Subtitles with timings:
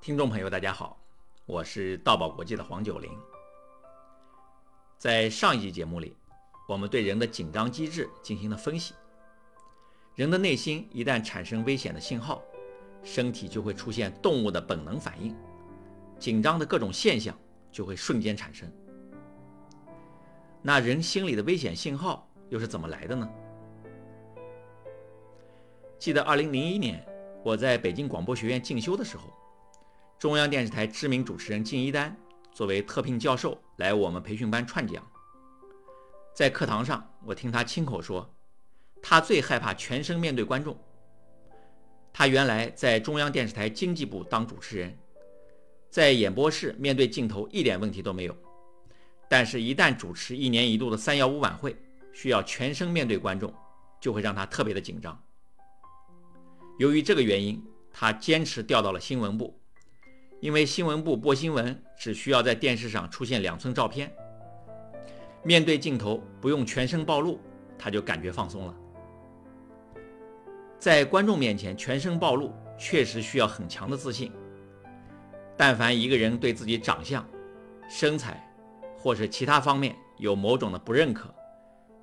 [0.00, 0.98] 听众朋友，大家好，
[1.46, 3.10] 我是道宝国际的黄九龄。
[4.98, 6.16] 在上一集节目里，
[6.68, 8.94] 我们对人的紧张机制进行了分析。
[10.14, 12.42] 人的内心一旦产生危险的信号，
[13.02, 15.34] 身体就会出现动物的本能反应，
[16.18, 17.34] 紧张的各种现象
[17.70, 18.70] 就会瞬间产生。
[20.60, 23.28] 那人心里的危险信号又是怎么来的呢？
[25.98, 27.06] 记得2001年
[27.42, 29.32] 我在北京广播学院进修的时候，
[30.18, 32.14] 中央电视台知名主持人敬一丹
[32.52, 35.02] 作为特聘教授来我们培训班串讲。
[36.34, 38.30] 在课堂上，我听他亲口说，
[39.02, 40.78] 他最害怕全身面对观众。
[42.12, 44.98] 他原来在中央电视台经济部当主持人，
[45.88, 48.36] 在演播室面对镜头一点问题都没有。
[49.30, 51.74] 但是，一旦主持一年一度的三幺五晚会，
[52.12, 53.52] 需要全身面对观众，
[53.98, 55.18] 就会让他特别的紧张。
[56.80, 57.62] 由于这个原因，
[57.92, 59.54] 他坚持调到了新闻部，
[60.40, 64.10] 因为新闻部播新闻只需要在电视上出现两寸照片，
[65.42, 67.38] 面对镜头不用全身暴露，
[67.78, 68.74] 他就感觉放松了。
[70.78, 74.32] 在观众面前全身暴露，确实需要很强的自信。
[75.58, 77.22] 但凡一个人对自己长相、
[77.90, 78.42] 身材，
[78.96, 81.28] 或是其他方面有某种的不认可，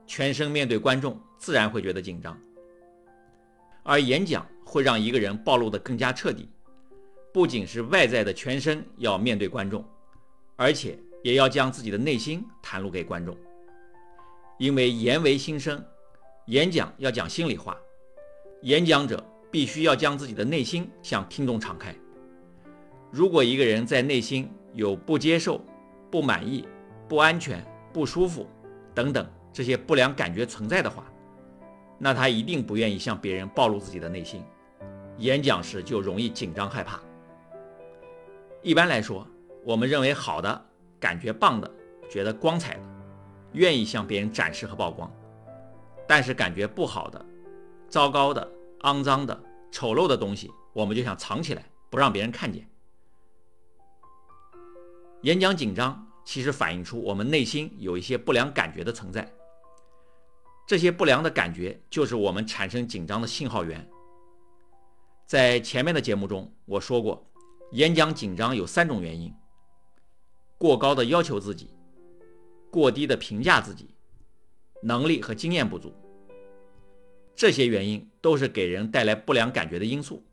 [0.05, 2.39] 全身面对观众自然会觉得紧张。
[3.81, 6.49] 而演讲会让一个人暴露得更加彻底，
[7.33, 9.83] 不仅是外在的全身要面对观众，
[10.57, 13.35] 而且也要将自己的内心袒露给观众。
[14.59, 15.81] 因为言为心声，
[16.47, 17.77] 演讲要讲心里话，
[18.63, 21.95] 演讲者必须要将自己的内心向听众敞开。
[23.09, 25.61] 如果一个人在内心有不接受、
[26.11, 26.67] 不满意，
[27.07, 28.45] 不安全、不舒服
[28.93, 31.09] 等等这些不良感觉存在的话，
[31.97, 34.43] 那他一定不愿意向别人暴露自己的内心，
[35.17, 36.99] 演讲时就容易紧张害怕。
[38.61, 39.27] 一般来说，
[39.63, 40.65] 我们认为好的、
[40.99, 41.71] 感觉棒的、
[42.09, 42.83] 觉得光彩的，
[43.53, 45.09] 愿意向别人展示和曝光；
[46.07, 47.25] 但是感觉不好的、
[47.89, 48.49] 糟糕的、
[48.81, 52.67] 肮脏的、丑陋的东西，我们就想藏起来，不让别人看见。
[55.21, 56.03] 演讲紧张。
[56.27, 59.33] 其实反映出我们内心有一些不良感觉的存在，
[60.67, 63.89] 这些不良的感觉就是我们产生紧张的信号源。
[65.27, 67.29] 在前面的节目中我说过，
[67.73, 69.33] 演讲紧张有三种原因：
[70.57, 71.69] 过高的要求自己，
[72.71, 73.89] 过低的评价自己，
[74.81, 75.93] 能力和经验不足。
[77.35, 80.23] 这些原因都是给人带来不良感觉的因素。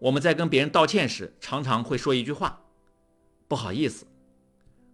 [0.00, 2.60] 我们在跟别人道歉时，常常会说一句话
[3.46, 4.04] ：“不好意思。”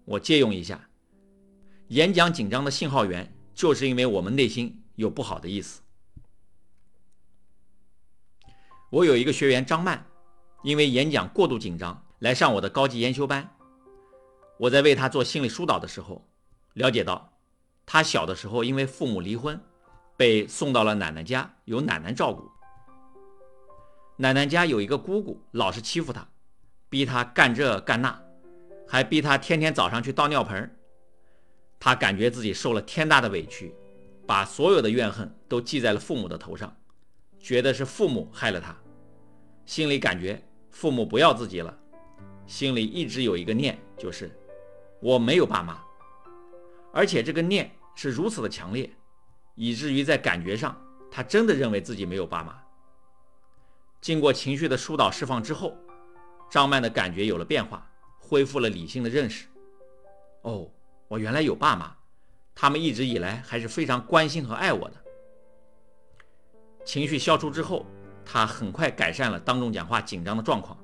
[0.04, 0.87] 我借用一下，
[1.88, 5.81] 演讲紧张的信号源，就是因为我们内心有不好的意思。
[8.91, 10.05] 我有一个学员张曼，
[10.65, 13.49] 因为演讲过度紧张来上我的高级研修班。
[14.59, 16.27] 我在为他做心理疏导的时候，
[16.75, 17.33] 了解到，
[17.87, 19.59] 他小的时候因为父母离婚，
[20.17, 22.51] 被送到了奶奶家，由奶奶照顾。
[24.17, 26.27] 奶奶家有一个姑姑，老是欺负他，
[26.89, 28.21] 逼他干这干那。
[28.89, 30.77] 还逼他天天早上去倒尿盆
[31.78, 33.72] 他感觉自己受了天大的委屈，
[34.27, 36.77] 把所有的怨恨都记在了父母的头上，
[37.41, 38.77] 觉得是父母害了他，
[39.67, 40.41] 心里感觉
[40.71, 41.77] 父母不要自己了，
[42.47, 44.31] 心里一直有一个念，就是
[45.01, 45.83] 我没有爸妈，
[46.93, 48.89] 而且这个念是如此的强烈，
[49.55, 50.81] 以至于在感觉上
[51.11, 52.56] 他真的认为自己没有爸妈。
[54.01, 55.77] 经过情绪的疏导释放之后，
[56.51, 57.87] 张曼的感觉有了变化。
[58.22, 59.49] 恢复了理性的认识。
[60.43, 60.71] 哦，
[61.09, 61.93] 我原来有爸妈，
[62.55, 64.95] 他们一直以来还是非常关心和爱我的。
[66.91, 67.87] 情绪消除之后，
[68.25, 70.77] 他很快改善了当众讲话紧张的状况。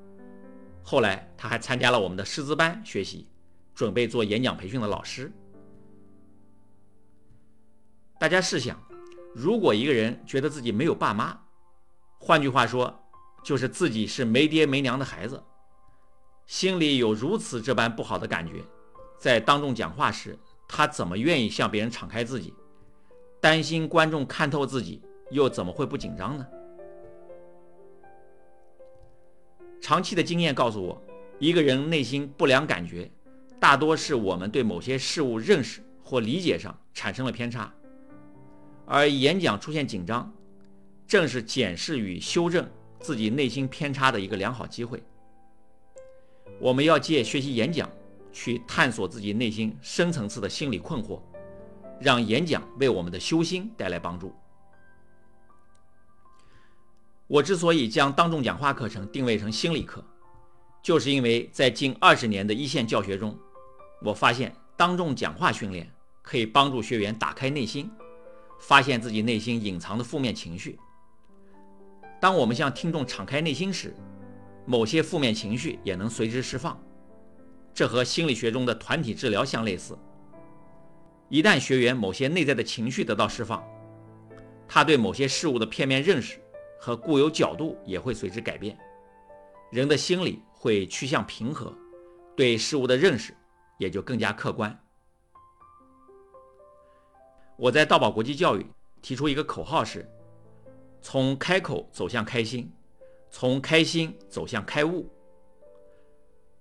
[0.81, 3.29] 后来，他还参加了我们的师资班学习，
[3.75, 5.33] 准备做演讲培训的老师。
[8.21, 8.81] 大家试想，
[9.35, 11.37] 如果一个人觉得自己没有爸妈，
[12.21, 13.03] 换句话说，
[13.43, 15.43] 就是自己是没爹没娘的孩子。
[16.47, 18.63] 心里有如此这般不好的感觉，
[19.19, 20.39] 在当众讲话时，
[20.69, 22.55] 他怎么愿意向别人敞开自己？
[23.41, 26.47] 担心观众看透自己，又怎么会不紧张呢？
[29.81, 31.01] 长期的经验告诉我，
[31.39, 33.11] 一个人内心不良感觉，
[33.61, 37.73] 大多是我们对某些事物认识或理解上产生了偏差，
[38.85, 40.33] 而演讲出现紧张，
[41.07, 42.69] 正是检视与修正
[42.99, 45.03] 自己内心偏差的一个良好机会。
[46.59, 47.89] 我们要借学习演讲，
[48.33, 51.21] 去探索自己内心深层次的心理困惑，
[52.01, 54.35] 让演讲为我们的修心带来帮助。
[57.29, 60.05] 我之所以将当众讲话课程定位成心理课，
[60.81, 63.37] 就是因为在近二十年的一线教学中，
[64.01, 65.93] 我发现当众讲话训练
[66.23, 67.91] 可以帮助学员打开内心，
[68.61, 70.79] 发现自己内心隐藏的负面情绪。
[72.21, 73.93] 当我们向听众敞开内心时，
[74.65, 76.81] 某些负面情绪也能随之释放。
[77.75, 79.99] 这和心理学中的团体治疗相类似。
[81.29, 83.63] 一旦学员某些内在的情绪得到释放，
[84.69, 86.41] 他对某些事物的片面认识
[86.79, 88.79] 和固有角度也会随之改变，
[89.71, 91.73] 人的心理会趋向平和，
[92.37, 93.35] 对事物的认识
[93.79, 94.79] 也就更加客观。
[97.57, 98.67] 我在道宝国际教育
[99.01, 100.07] 提出一个口号是：
[101.01, 102.71] 从开口走向开心，
[103.31, 105.09] 从开心走向开悟。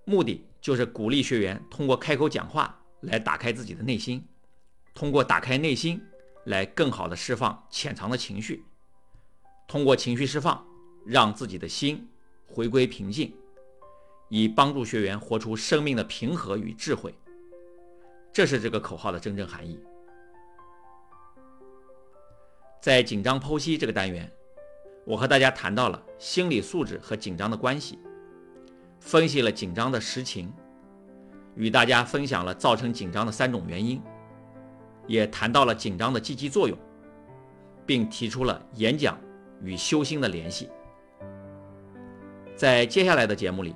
[0.04, 4.26] 目的就是鼓励学员通过开口讲话来打开自己的内心，
[4.94, 6.00] 通过打开内心
[6.44, 8.64] 来更好的释放潜藏的情绪，
[9.66, 10.64] 通过情绪释放
[11.04, 12.08] 让自己的心
[12.46, 13.34] 回归平静，
[14.28, 17.14] 以帮助学员活出生命的平和与智慧。
[18.32, 19.80] 这是这个口号的真正含义。
[22.80, 24.30] 在紧张剖析这个单元，
[25.04, 27.98] 我和大家谈到了心理素质和紧张的关系，
[29.00, 30.52] 分析了紧张的实情，
[31.56, 34.00] 与大家分享了造成紧张的三种原因，
[35.08, 36.78] 也谈到了紧张的积极作用，
[37.84, 39.18] 并提出了演讲
[39.62, 40.70] 与修心的联系。
[42.54, 43.74] 在接下来的节目里，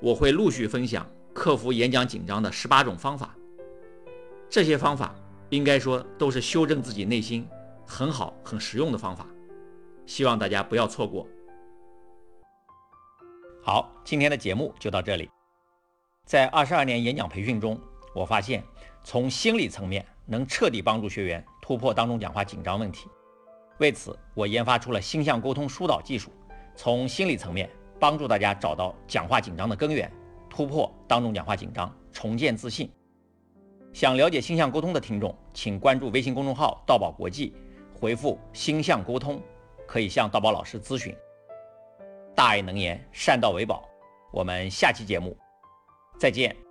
[0.00, 3.34] 我会陆续分享克服演讲紧张的十八种方法，
[4.48, 5.14] 这些方法
[5.48, 7.48] 应该说都是修正自己内心。
[7.86, 9.26] 很好，很实用的方法，
[10.06, 11.26] 希望大家不要错过。
[13.62, 15.28] 好，今天的节目就到这里。
[16.24, 17.80] 在二十二年演讲培训中，
[18.14, 18.62] 我发现
[19.02, 23.08] 从心理层面能彻底帮助学员突破当众讲话紧张问题。
[23.80, 26.30] 为此，我研发出了星象沟通疏导技术，
[26.76, 27.68] 从心理层面
[27.98, 30.10] 帮助大家找到讲话紧张的根源，
[30.50, 32.90] 突破当众讲话紧张，重建自信。
[33.92, 37.54] 想了解星象沟通的听众，请关注微信公众号“道宝国际”。
[37.98, 39.40] 回复“星象沟通”，
[39.86, 41.14] 可以向道宝老师咨询。
[42.34, 43.88] 大爱能言，善道为宝。
[44.30, 45.36] 我们下期节目
[46.18, 46.69] 再见。